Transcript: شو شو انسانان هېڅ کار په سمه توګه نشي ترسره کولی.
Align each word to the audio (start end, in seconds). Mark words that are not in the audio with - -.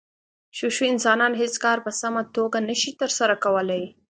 شو 0.57 0.67
شو 0.75 0.83
انسانان 0.93 1.33
هېڅ 1.41 1.53
کار 1.63 1.77
په 1.85 1.91
سمه 2.01 2.21
توګه 2.35 2.57
نشي 2.69 2.91
ترسره 3.01 3.35
کولی. 3.43 3.83